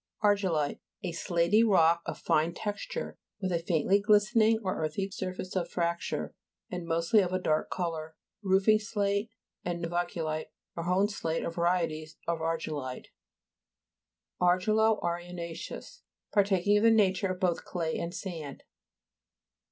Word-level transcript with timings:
AR'GILLITE 0.23 0.79
A 1.03 1.11
slaty 1.11 1.63
rock 1.63 2.01
of 2.07 2.17
fine 2.17 2.55
tex 2.55 2.87
ture, 2.87 3.19
with 3.39 3.51
a 3.51 3.59
faintly 3.59 3.99
glistening, 3.99 4.57
or 4.63 4.77
earthy 4.83 5.11
surface 5.11 5.55
of 5.55 5.69
fracture, 5.69 6.33
and 6.71 6.87
mostly 6.87 7.19
of 7.21 7.31
a 7.31 7.37
dark 7.37 7.69
colour. 7.69 8.15
Roofing 8.41 8.79
slate, 8.79 9.29
and 9.63 9.79
nova'culite 9.79 10.47
or 10.75 10.85
hone 10.85 11.07
slate 11.07 11.45
are 11.45 11.51
varieties 11.51 12.17
of 12.27 12.39
argillite. 12.39 13.09
ARGILO 14.39 14.99
ARENA'CEOUS 15.03 16.01
Partaking 16.33 16.77
of 16.77 16.83
the 16.83 16.89
nature 16.89 17.27
of 17.27 17.39
both 17.39 17.63
clay 17.63 17.95
and 17.99 18.11
sand. 18.15 18.63